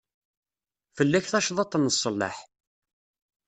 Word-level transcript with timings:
Fell-ak 0.97 1.25
tacḍat 1.31 1.73
n 1.77 1.85
ṣṣellaḥ. 1.95 2.37